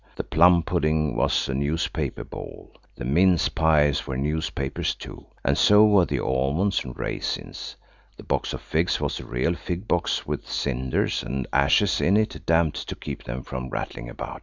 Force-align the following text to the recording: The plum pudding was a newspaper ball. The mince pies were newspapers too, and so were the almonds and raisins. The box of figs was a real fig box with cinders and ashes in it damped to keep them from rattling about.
The 0.15 0.23
plum 0.23 0.63
pudding 0.63 1.15
was 1.15 1.47
a 1.47 1.53
newspaper 1.53 2.23
ball. 2.23 2.71
The 2.95 3.05
mince 3.05 3.49
pies 3.49 4.07
were 4.07 4.17
newspapers 4.17 4.95
too, 4.95 5.27
and 5.45 5.55
so 5.55 5.85
were 5.85 6.05
the 6.05 6.17
almonds 6.19 6.83
and 6.83 6.97
raisins. 6.97 7.75
The 8.17 8.23
box 8.23 8.51
of 8.51 8.61
figs 8.63 8.99
was 8.99 9.19
a 9.19 9.25
real 9.27 9.53
fig 9.53 9.87
box 9.87 10.25
with 10.25 10.49
cinders 10.49 11.21
and 11.21 11.45
ashes 11.53 12.01
in 12.01 12.17
it 12.17 12.41
damped 12.47 12.89
to 12.89 12.95
keep 12.95 13.25
them 13.25 13.43
from 13.43 13.69
rattling 13.69 14.09
about. 14.09 14.39